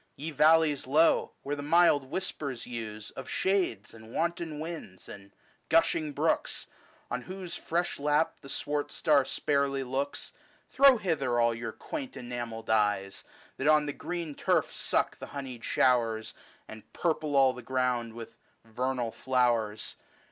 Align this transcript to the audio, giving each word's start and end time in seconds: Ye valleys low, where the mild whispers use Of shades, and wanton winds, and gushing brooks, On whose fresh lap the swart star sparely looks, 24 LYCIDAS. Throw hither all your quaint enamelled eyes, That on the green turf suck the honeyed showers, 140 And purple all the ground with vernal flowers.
Ye 0.15 0.31
valleys 0.31 0.87
low, 0.87 1.33
where 1.43 1.55
the 1.55 1.61
mild 1.61 2.05
whispers 2.09 2.65
use 2.65 3.11
Of 3.11 3.29
shades, 3.29 3.93
and 3.93 4.11
wanton 4.11 4.59
winds, 4.59 5.07
and 5.07 5.31
gushing 5.69 6.11
brooks, 6.11 6.65
On 7.11 7.21
whose 7.21 7.53
fresh 7.53 7.99
lap 7.99 8.37
the 8.41 8.49
swart 8.49 8.89
star 8.91 9.25
sparely 9.25 9.83
looks, 9.83 10.31
24 10.71 10.71
LYCIDAS. 10.71 10.71
Throw 10.89 10.97
hither 10.97 11.39
all 11.39 11.53
your 11.53 11.71
quaint 11.71 12.17
enamelled 12.17 12.71
eyes, 12.71 13.23
That 13.57 13.67
on 13.67 13.85
the 13.85 13.93
green 13.93 14.33
turf 14.33 14.71
suck 14.71 15.19
the 15.19 15.27
honeyed 15.37 15.63
showers, 15.63 16.33
140 16.65 16.73
And 16.73 16.93
purple 16.93 17.35
all 17.35 17.53
the 17.53 17.61
ground 17.61 18.13
with 18.15 18.39
vernal 18.65 19.11
flowers. 19.11 19.97